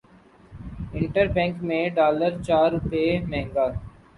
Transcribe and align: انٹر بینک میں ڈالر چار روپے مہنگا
انٹر 0.93 1.25
بینک 1.35 1.55
میں 1.67 1.83
ڈالر 1.95 2.41
چار 2.47 2.67
روپے 2.73 3.05
مہنگا 3.29 3.67